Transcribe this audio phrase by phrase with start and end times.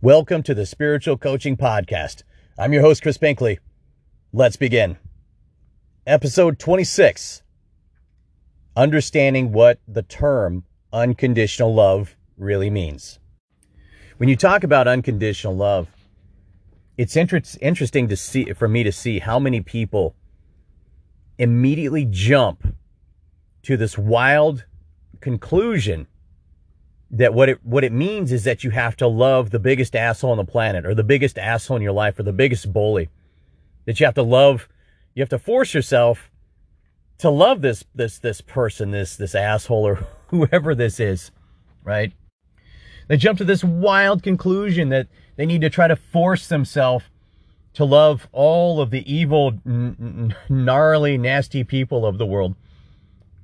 [0.00, 2.22] Welcome to the Spiritual Coaching Podcast.
[2.56, 3.58] I'm your host, Chris Binkley.
[4.32, 4.96] Let's begin.
[6.06, 7.42] Episode 26
[8.76, 13.18] Understanding what the term unconditional love really means.
[14.18, 15.88] When you talk about unconditional love,
[16.96, 20.14] it's inter- interesting to see for me to see how many people
[21.38, 22.72] immediately jump
[23.64, 24.64] to this wild
[25.20, 26.06] conclusion
[27.10, 30.30] that what it what it means is that you have to love the biggest asshole
[30.30, 33.08] on the planet or the biggest asshole in your life or the biggest bully.
[33.86, 34.68] That you have to love
[35.14, 36.30] you have to force yourself
[37.18, 41.30] to love this this this person this this asshole or whoever this is
[41.88, 42.12] right?
[43.08, 47.06] They jump to this wild conclusion that they need to try to force themselves
[47.74, 52.54] to love all of the evil gnarly nasty people of the world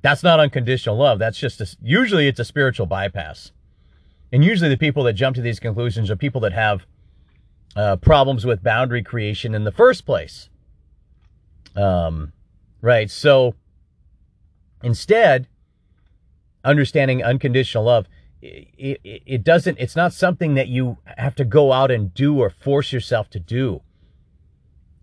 [0.05, 3.51] that's not unconditional love that's just a, usually it's a spiritual bypass
[4.31, 6.85] and usually the people that jump to these conclusions are people that have
[7.75, 10.49] uh, problems with boundary creation in the first place.
[11.75, 12.33] Um,
[12.81, 13.09] right.
[13.09, 13.55] So
[14.83, 15.47] instead,
[16.63, 18.07] understanding unconditional love,
[18.41, 22.39] it, it, it doesn't, it's not something that you have to go out and do
[22.39, 23.81] or force yourself to do.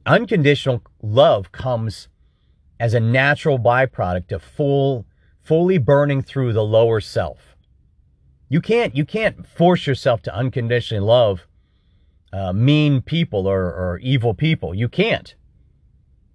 [0.05, 2.09] Unconditional love comes
[2.83, 5.07] as a natural byproduct of full,
[5.41, 7.53] fully burning through the lower self
[8.53, 11.47] you can't you can't force yourself to unconditionally love
[12.35, 14.75] uh, mean people or, or evil people.
[14.75, 15.35] You can't.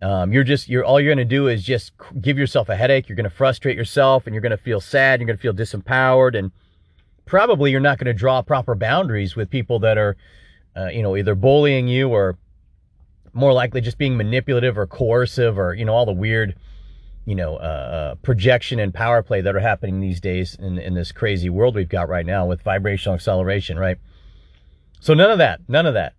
[0.02, 3.08] Um, you're just you're all you're going to do is just give yourself a headache.
[3.08, 5.20] You're going to frustrate yourself, and you're going to feel sad.
[5.20, 6.52] You're going to feel disempowered, and
[7.28, 10.18] probably you're not going to draw proper boundaries with people that are,
[10.76, 12.36] uh, you know, either bullying you or
[13.38, 16.56] more likely just being manipulative or coercive or you know all the weird
[17.28, 20.94] you know, uh, uh, projection and power play that are happening these days in, in
[20.94, 23.98] this crazy world we've got right now with vibrational acceleration, right?
[25.02, 26.14] So none of that, none of that.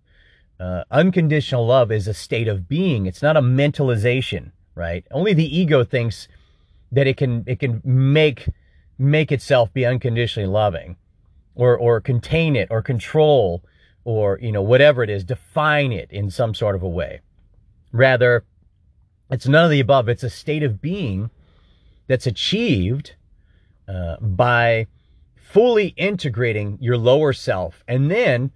[0.59, 3.07] Uh, unconditional love is a state of being.
[3.07, 5.03] It's not a mentalization, right?
[5.09, 6.27] Only the ego thinks
[6.91, 8.47] that it can it can make
[8.99, 10.95] make itself be unconditionally loving,
[11.55, 13.63] or or contain it, or control,
[14.03, 17.21] or you know whatever it is, define it in some sort of a way.
[17.91, 18.43] Rather,
[19.29, 20.09] it's none of the above.
[20.09, 21.29] It's a state of being
[22.07, 23.15] that's achieved
[23.87, 24.87] uh, by
[25.35, 27.83] fully integrating your lower self.
[27.87, 28.51] And then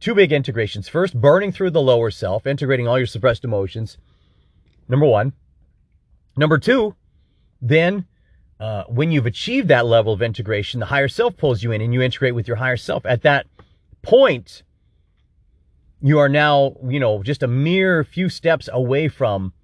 [0.00, 0.88] two big integrations.
[0.88, 3.96] First, burning through the lower self, integrating all your suppressed emotions.
[4.88, 5.32] Number one.
[6.36, 6.96] Number two,
[7.62, 8.06] then
[8.58, 11.94] uh, when you've achieved that level of integration, the higher self pulls you in and
[11.94, 13.06] you integrate with your higher self.
[13.06, 13.46] At that
[14.02, 14.62] point,
[16.06, 19.54] you are now, you know, just a mere few steps away from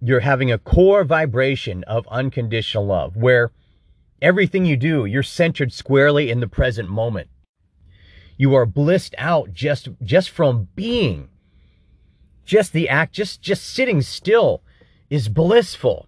[0.00, 3.50] you're having a core vibration of unconditional love where
[4.22, 7.26] everything you do, you're centered squarely in the present moment.
[8.36, 11.28] You are blissed out just, just from being.
[12.44, 14.62] Just the act, just, just sitting still
[15.10, 16.06] is blissful.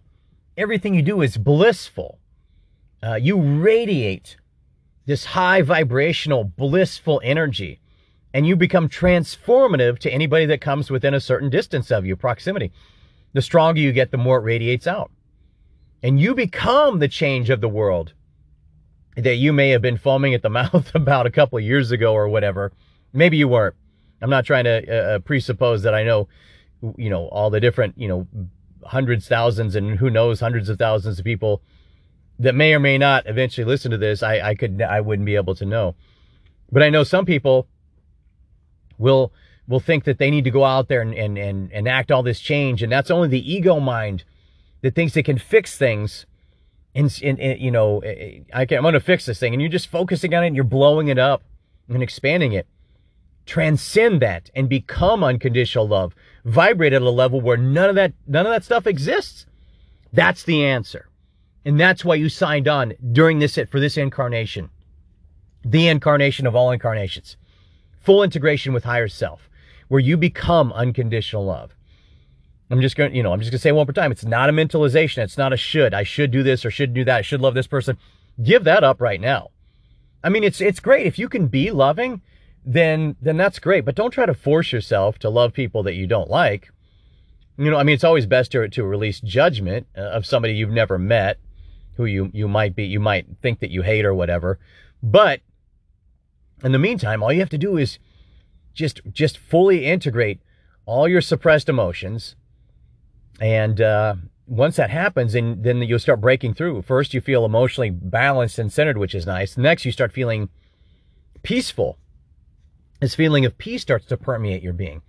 [0.56, 2.20] Everything you do is blissful.
[3.02, 4.36] Uh, you radiate
[5.06, 7.80] this high vibrational, blissful energy,
[8.36, 12.70] and you become transformative to anybody that comes within a certain distance of you, proximity.
[13.32, 15.10] The stronger you get, the more it radiates out.
[16.02, 18.12] And you become the change of the world
[19.16, 22.12] that you may have been foaming at the mouth about a couple of years ago
[22.12, 22.72] or whatever.
[23.14, 23.74] Maybe you weren't.
[24.20, 26.28] I'm not trying to uh, uh, presuppose that I know,
[26.98, 28.26] you know, all the different, you know,
[28.84, 31.62] hundreds, thousands, and who knows, hundreds of thousands of people
[32.38, 34.22] that may or may not eventually listen to this.
[34.22, 35.94] I, I could, I wouldn't be able to know.
[36.70, 37.66] But I know some people
[38.98, 39.32] will
[39.68, 42.40] will think that they need to go out there and, and, and enact all this
[42.40, 42.82] change.
[42.82, 44.24] And that's only the ego mind
[44.82, 46.26] that thinks they can fix things.
[46.94, 49.52] And, and, and you know, eh, eh, I can, I'm going to fix this thing.
[49.52, 51.42] And you're just focusing on it and you're blowing it up
[51.88, 52.66] and expanding it.
[53.44, 56.14] Transcend that and become unconditional love.
[56.44, 59.46] Vibrate at a level where none of that, none of that stuff exists.
[60.12, 61.08] That's the answer.
[61.64, 64.70] And that's why you signed on during this, for this incarnation.
[65.64, 67.36] The incarnation of all incarnations.
[68.06, 69.50] Full integration with higher self
[69.88, 71.74] where you become unconditional love.
[72.70, 74.10] I'm just going you know, I'm just going to say one more time.
[74.10, 75.18] It's not a mentalization.
[75.18, 75.94] It's not a should.
[75.94, 77.18] I should do this or should do that.
[77.18, 77.98] I should love this person.
[78.42, 79.50] Give that up right now.
[80.24, 81.06] I mean, it's, it's great.
[81.06, 82.22] If you can be loving,
[82.64, 83.84] then, then that's great.
[83.84, 86.70] But don't try to force yourself to love people that you don't like.
[87.56, 90.70] You know, I mean, it's always best to, to release judgment uh, of somebody you've
[90.70, 91.38] never met
[91.96, 94.58] who you, you might be, you might think that you hate or whatever.
[95.02, 95.40] But
[96.62, 97.98] in the meantime, all you have to do is
[98.76, 100.40] just just fully integrate
[100.84, 102.36] all your suppressed emotions
[103.40, 104.14] and uh,
[104.46, 108.72] once that happens and then you'll start breaking through first you feel emotionally balanced and
[108.72, 110.48] centered which is nice next you start feeling
[111.42, 111.98] peaceful
[113.00, 115.02] this feeling of peace starts to permeate your being.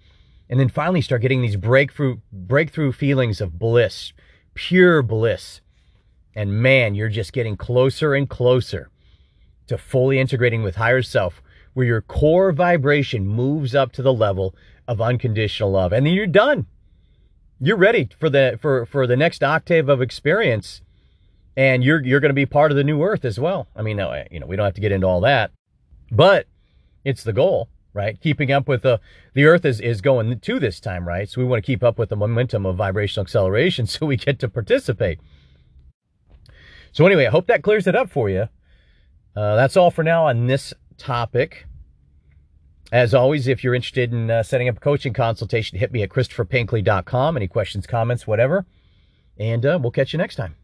[0.49, 4.13] And then finally start getting these breakthrough breakthrough feelings of bliss,
[4.53, 5.61] pure bliss.
[6.35, 8.89] And man, you're just getting closer and closer
[9.67, 11.41] to fully integrating with higher self,
[11.77, 14.55] where your core vibration moves up to the level
[14.87, 15.93] of unconditional love.
[15.93, 16.65] And then you're done.
[17.59, 20.81] You're ready for the for for the next octave of experience.
[21.55, 23.67] And you're you're going to be part of the new earth as well.
[23.75, 25.51] I mean, no, you know, we don't have to get into all that.
[26.11, 26.47] But
[27.05, 28.19] it's the goal right?
[28.21, 28.99] Keeping up with the
[29.33, 31.27] the Earth is is going to this time, right?
[31.27, 34.39] So we want to keep up with the momentum of vibrational acceleration, so we get
[34.39, 35.19] to participate.
[36.91, 38.49] So anyway, I hope that clears it up for you.
[39.35, 41.65] Uh, that's all for now on this topic.
[42.91, 46.09] As always, if you're interested in uh, setting up a coaching consultation, hit me at
[46.09, 47.35] christopherbinkley.com.
[47.35, 48.65] Any questions, comments, whatever.
[49.37, 50.55] And uh, we'll catch you next time.